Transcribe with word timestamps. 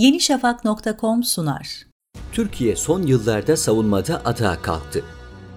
yenişafak.com 0.00 1.22
sunar. 1.22 1.86
Türkiye 2.32 2.76
son 2.76 3.02
yıllarda 3.02 3.56
savunmada 3.56 4.16
atağa 4.16 4.62
kalktı. 4.62 5.04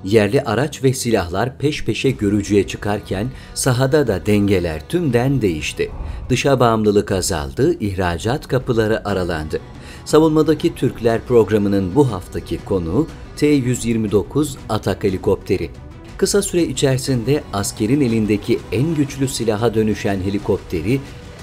Yerli 0.03 0.41
araç 0.41 0.83
ve 0.83 0.93
silahlar 0.93 1.57
peş 1.57 1.85
peşe 1.85 2.11
görücüye 2.11 2.67
çıkarken 2.67 3.27
sahada 3.53 4.07
da 4.07 4.25
dengeler 4.25 4.87
tümden 4.89 5.41
değişti. 5.41 5.91
Dışa 6.29 6.59
bağımlılık 6.59 7.11
azaldı, 7.11 7.79
ihracat 7.79 8.47
kapıları 8.47 9.07
aralandı. 9.07 9.59
Savunmadaki 10.05 10.75
Türkler 10.75 11.21
programının 11.21 11.95
bu 11.95 12.11
haftaki 12.11 12.65
konuğu 12.65 13.07
T-129 13.37 14.55
Atak 14.69 15.03
helikopteri. 15.03 15.69
Kısa 16.17 16.41
süre 16.41 16.63
içerisinde 16.63 17.43
askerin 17.53 18.01
elindeki 18.01 18.59
en 18.71 18.95
güçlü 18.95 19.27
silaha 19.27 19.73
dönüşen 19.73 20.21
helikopteri 20.21 20.99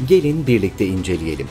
gelin 0.09 0.47
birlikte 0.47 0.87
inceleyelim. 0.87 1.47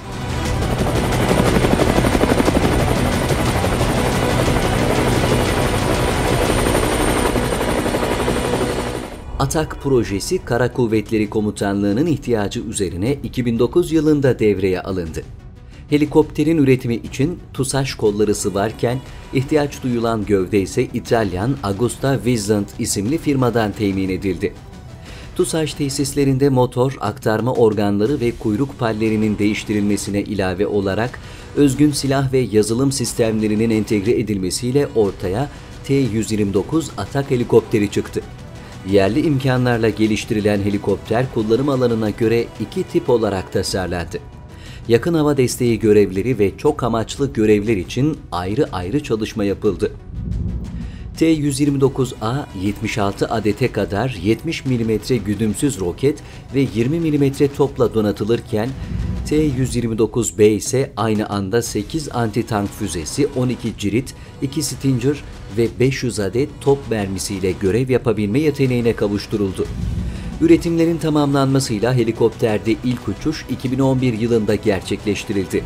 Atak 9.39 9.82
projesi 9.84 10.46
Kara 10.46 10.74
Kuvvetleri 10.74 11.29
Komutanlığı'nın 11.29 12.06
ihtiyacı 12.06 12.60
üzerine 12.60 13.14
2009 13.24 13.92
yılında 13.92 14.39
devreye 14.39 14.82
alındı. 14.82 15.24
Helikopterin 15.89 16.57
üretimi 16.57 16.96
için 16.96 17.39
TUSAŞ 17.54 17.93
kolları 17.93 18.36
sıvarken 18.36 19.00
ihtiyaç 19.34 19.84
duyulan 19.84 20.25
gövde 20.25 20.62
ise 20.62 20.84
İtalyan 20.93 21.57
Agusta 21.64 22.15
Wieland 22.15 22.65
isimli 22.79 23.18
firmadan 23.18 23.71
temin 23.71 24.10
edildi. 24.10 24.54
TUSAŞ 25.36 25.74
tesislerinde 25.74 26.50
motor, 26.50 26.98
aktarma 27.00 27.54
organları 27.54 28.20
ve 28.20 28.32
kuyruk 28.32 28.79
pallerinin 28.79 29.37
değiştirilmesine 29.37 30.21
ilave 30.21 30.68
olarak 30.68 31.20
özgün 31.56 31.92
silah 31.92 32.34
ve 32.34 32.40
yazılım 32.40 32.92
sistemlerinin 32.92 33.70
entegre 33.70 34.20
edilmesiyle 34.20 34.88
ortaya 34.95 35.50
T-129 35.84 36.84
atak 36.98 37.32
helikopteri 37.32 37.92
çıktı. 37.92 38.22
Yerli 38.92 39.22
imkanlarla 39.26 39.90
geliştirilen 39.90 40.62
helikopter 40.62 41.26
kullanım 41.34 41.70
alanına 41.70 42.09
göre 42.09 42.45
iki 42.59 42.84
tip 42.84 43.09
olarak 43.09 43.54
tasarlandı. 43.54 44.18
Yakın 44.88 45.14
hava 45.14 45.38
desteği 45.38 45.80
görevleri 45.80 46.40
ve 46.40 46.58
çok 46.58 46.84
amaçlı 46.84 47.34
görevler 47.34 47.78
için 47.78 48.17
ayrı 48.32 48.66
ayrı 48.72 49.04
çalışma 49.04 49.44
yapıldı. 49.44 49.92
T-129A 51.17 52.45
76 52.64 53.28
adete 53.28 53.72
kadar 53.72 54.17
70 54.23 54.66
mm 54.66 55.17
güdümsüz 55.26 55.80
roket 55.80 56.20
ve 56.56 56.67
20 56.76 57.00
mm 57.00 57.34
topla 57.58 57.94
donatılırken 57.94 58.70
T-129B 59.28 60.50
ise 60.50 60.92
aynı 60.98 61.30
anda 61.30 61.62
8 61.62 62.08
anti-tank 62.08 62.67
füzesi, 62.67 63.28
12 63.36 63.78
cirit, 63.78 64.16
2 64.42 64.64
Stinger 64.64 65.23
ve 65.58 65.67
500 65.80 66.20
adet 66.20 66.50
top 66.61 66.80
mermisiyle 66.89 67.52
görev 67.52 67.89
yapabilme 67.89 68.39
yeteneğine 68.39 68.95
kavuşturuldu. 68.95 69.66
Üretimlerin 70.42 70.98
tamamlanmasıyla 70.98 71.94
helikopterde 71.94 72.72
ilk 72.72 73.08
uçuş 73.08 73.45
2011 73.50 74.14
yılında 74.14 74.56
gerçekleştirildi. 74.56 75.64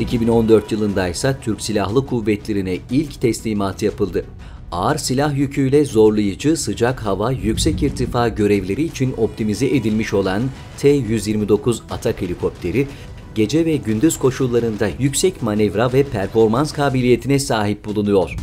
2014 0.00 0.72
yılında 0.72 1.08
ise 1.08 1.36
Türk 1.42 1.60
Silahlı 1.60 2.06
Kuvvetleri'ne 2.06 2.78
ilk 2.90 3.20
teslimat 3.20 3.82
yapıldı. 3.82 4.24
Ağır 4.72 4.98
silah 4.98 5.36
yüküyle 5.36 5.84
zorlayıcı 5.84 6.56
sıcak 6.56 7.00
hava 7.06 7.32
yüksek 7.32 7.82
irtifa 7.82 8.28
görevleri 8.28 8.82
için 8.82 9.14
optimize 9.16 9.66
edilmiş 9.66 10.14
olan 10.14 10.42
T-129 10.78 11.78
atak 11.90 12.22
helikopteri 12.22 12.86
gece 13.34 13.66
ve 13.66 13.76
gündüz 13.76 14.18
koşullarında 14.18 14.88
yüksek 14.98 15.42
manevra 15.42 15.92
ve 15.92 16.02
performans 16.02 16.72
kabiliyetine 16.72 17.38
sahip 17.38 17.84
bulunuyor. 17.84 18.36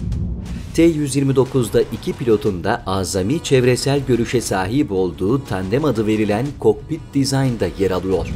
T-129'da 0.74 1.82
iki 1.82 2.14
pilotun 2.14 2.64
da 2.64 2.84
azami 2.86 3.44
çevresel 3.44 4.02
görüşe 4.08 4.42
sahip 4.42 4.92
olduğu 4.92 5.46
tandem 5.46 5.86
adı 5.86 6.08
verilen 6.08 6.46
kokpit 6.60 7.02
dizaynda 7.14 7.68
yer 7.80 7.92
alıyor. 7.92 8.28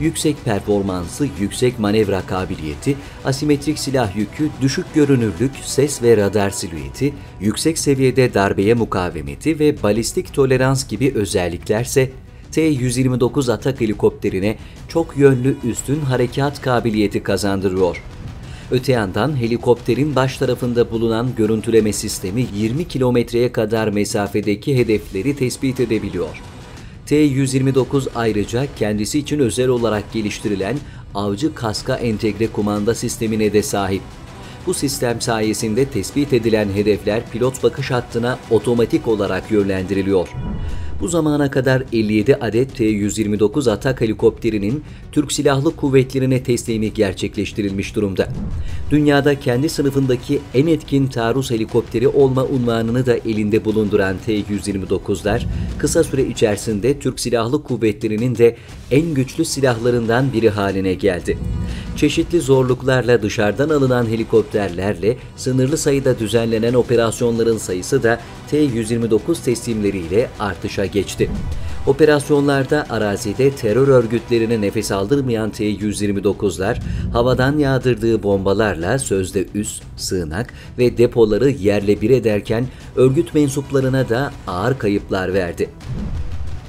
Yüksek 0.00 0.44
performansı, 0.44 1.28
yüksek 1.40 1.78
manevra 1.78 2.22
kabiliyeti, 2.26 2.96
asimetrik 3.24 3.78
silah 3.78 4.16
yükü, 4.16 4.50
düşük 4.60 4.94
görünürlük, 4.94 5.50
ses 5.62 6.02
ve 6.02 6.16
radar 6.16 6.50
silüeti, 6.50 7.14
yüksek 7.40 7.78
seviyede 7.78 8.34
darbeye 8.34 8.74
mukavemeti 8.74 9.58
ve 9.58 9.82
balistik 9.82 10.34
tolerans 10.34 10.88
gibi 10.88 11.12
özelliklerse 11.14 12.10
T-129 12.52 13.52
atak 13.52 13.80
helikopterine 13.80 14.56
çok 14.88 15.16
yönlü 15.16 15.56
üstün 15.64 16.00
harekat 16.00 16.62
kabiliyeti 16.62 17.22
kazandırıyor. 17.22 18.02
Öte 18.70 18.92
yandan 18.92 19.36
helikopterin 19.36 20.16
baş 20.16 20.36
tarafında 20.36 20.90
bulunan 20.90 21.34
görüntüleme 21.36 21.92
sistemi 21.92 22.46
20 22.56 22.88
kilometreye 22.88 23.52
kadar 23.52 23.88
mesafedeki 23.88 24.78
hedefleri 24.78 25.36
tespit 25.36 25.80
edebiliyor. 25.80 26.49
T-129 27.10 28.08
ayrıca 28.14 28.66
kendisi 28.76 29.18
için 29.18 29.38
özel 29.38 29.68
olarak 29.68 30.12
geliştirilen 30.12 30.76
avcı 31.14 31.54
kaska 31.54 31.96
entegre 31.96 32.46
kumanda 32.46 32.94
sistemine 32.94 33.52
de 33.52 33.62
sahip. 33.62 34.02
Bu 34.66 34.74
sistem 34.74 35.20
sayesinde 35.20 35.84
tespit 35.84 36.32
edilen 36.32 36.68
hedefler 36.68 37.30
pilot 37.30 37.62
bakış 37.62 37.90
hattına 37.90 38.38
otomatik 38.50 39.08
olarak 39.08 39.50
yönlendiriliyor. 39.50 40.28
Bu 41.00 41.08
zamana 41.08 41.50
kadar 41.50 41.82
57 41.92 42.36
adet 42.36 42.76
T-129 42.76 43.70
atak 43.70 44.00
helikopterinin 44.00 44.84
Türk 45.12 45.32
Silahlı 45.32 45.76
Kuvvetleri'ne 45.76 46.42
teslimi 46.42 46.94
gerçekleştirilmiş 46.94 47.96
durumda. 47.96 48.28
Dünyada 48.90 49.40
kendi 49.40 49.68
sınıfındaki 49.68 50.40
en 50.54 50.66
etkin 50.66 51.06
taarruz 51.06 51.50
helikopteri 51.50 52.08
olma 52.08 52.44
unvanını 52.44 53.06
da 53.06 53.16
elinde 53.16 53.64
bulunduran 53.64 54.16
T-129'lar 54.26 55.42
kısa 55.78 56.04
süre 56.04 56.24
içerisinde 56.24 56.98
Türk 56.98 57.20
Silahlı 57.20 57.62
Kuvvetleri'nin 57.62 58.38
de 58.38 58.56
en 58.90 59.14
güçlü 59.14 59.44
silahlarından 59.44 60.32
biri 60.32 60.50
haline 60.50 60.94
geldi 60.94 61.38
çeşitli 62.00 62.40
zorluklarla 62.40 63.22
dışarıdan 63.22 63.68
alınan 63.68 64.06
helikopterlerle 64.06 65.16
sınırlı 65.36 65.76
sayıda 65.78 66.18
düzenlenen 66.18 66.74
operasyonların 66.74 67.58
sayısı 67.58 68.02
da 68.02 68.20
T-129 68.50 69.44
teslimleriyle 69.44 70.30
artışa 70.38 70.86
geçti. 70.92 71.30
Operasyonlarda 71.86 72.86
arazide 72.90 73.50
terör 73.50 73.88
örgütlerine 73.88 74.60
nefes 74.60 74.92
aldırmayan 74.92 75.50
T-129'lar 75.50 76.76
havadan 77.12 77.58
yağdırdığı 77.58 78.22
bombalarla 78.22 78.98
sözde 78.98 79.46
üs, 79.54 79.80
sığınak 79.96 80.54
ve 80.78 80.98
depoları 80.98 81.50
yerle 81.50 82.00
bir 82.00 82.10
ederken 82.10 82.66
örgüt 82.96 83.34
mensuplarına 83.34 84.08
da 84.08 84.32
ağır 84.46 84.78
kayıplar 84.78 85.34
verdi. 85.34 85.70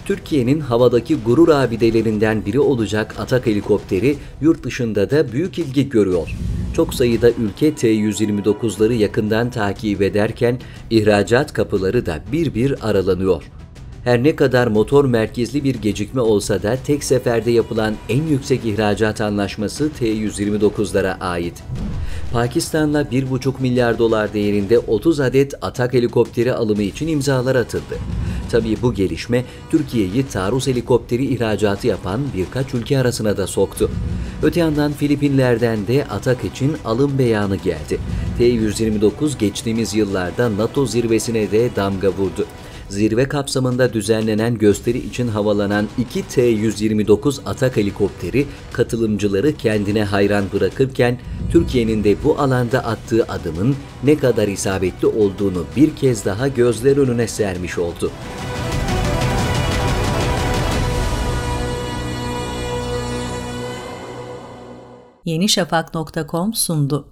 Türkiye'nin 0.06 0.60
havadaki 0.60 1.16
gurur 1.16 1.50
abidelerinden 1.50 2.46
biri 2.46 2.60
olacak 2.60 3.16
atak 3.20 3.46
helikopteri 3.46 4.18
yurt 4.42 4.64
dışında 4.64 5.10
da 5.10 5.32
büyük 5.32 5.60
ilgi 5.60 5.90
görüyor. 5.90 6.36
Çok 6.76 6.94
sayıda 6.94 7.30
ülke 7.30 7.76
T-129'ları 7.76 8.94
yakından 8.94 9.52
takip 9.52 10.02
ederken 10.02 10.60
ihracat 10.90 11.54
kapıları 11.54 12.06
da 12.06 12.20
bir 12.32 12.56
bir 12.56 12.90
aralanıyor. 12.90 13.44
Her 14.04 14.24
ne 14.24 14.36
kadar 14.36 14.68
motor 14.68 15.06
merkezli 15.06 15.64
bir 15.64 15.76
gecikme 15.76 16.22
olsa 16.22 16.64
da 16.64 16.78
tek 16.86 17.04
seferde 17.04 17.52
yapılan 17.52 17.96
en 18.10 18.24
yüksek 18.24 18.66
ihracat 18.66 19.22
anlaşması 19.22 19.90
T-129'lara 19.94 21.20
ait. 21.20 21.64
Pakistan'la 22.34 23.02
1,5 23.02 23.54
milyar 23.60 24.00
dolar 24.00 24.34
değerinde 24.34 24.80
30 24.80 25.20
adet 25.20 25.54
atak 25.62 25.94
helikopteri 25.94 26.54
alımı 26.54 26.84
için 26.84 27.08
imzalar 27.08 27.56
atıldı. 27.56 27.98
Tabii 28.52 28.78
bu 28.82 28.94
gelişme 28.94 29.46
Türkiye'yi 29.72 30.28
taarruz 30.28 30.68
helikopteri 30.68 31.26
ihracatı 31.26 31.88
yapan 31.88 32.22
birkaç 32.38 32.74
ülke 32.74 33.00
arasına 33.00 33.38
da 33.38 33.48
soktu. 33.48 33.92
Öte 34.44 34.60
yandan 34.60 34.92
Filipinler'den 34.92 35.88
de 35.88 36.06
atak 36.10 36.44
için 36.44 36.76
alım 36.86 37.18
beyanı 37.20 37.56
geldi. 37.56 38.00
T-129 38.38 39.38
geçtiğimiz 39.38 39.96
yıllarda 39.96 40.58
NATO 40.58 40.86
zirvesine 40.86 41.52
de 41.52 41.76
damga 41.76 42.10
vurdu 42.10 42.46
zirve 42.92 43.28
kapsamında 43.28 43.94
düzenlenen 43.94 44.58
gösteri 44.58 44.98
için 44.98 45.28
havalanan 45.28 45.88
2 45.98 46.28
T-129 46.28 47.40
atak 47.46 47.78
helikopteri 47.78 48.46
katılımcıları 48.74 49.58
kendine 49.58 50.04
hayran 50.04 50.46
bırakırken 50.54 51.20
Türkiye'nin 51.52 52.04
de 52.04 52.16
bu 52.24 52.40
alanda 52.40 52.80
attığı 52.80 53.24
adımın 53.24 53.76
ne 54.04 54.18
kadar 54.18 54.48
isabetli 54.48 55.08
olduğunu 55.08 55.66
bir 55.76 55.96
kez 55.96 56.26
daha 56.26 56.48
gözler 56.48 56.98
önüne 56.98 57.28
sermiş 57.28 57.78
oldu. 57.78 58.12
yenişafak.com 65.26 66.54
sundu. 66.54 67.08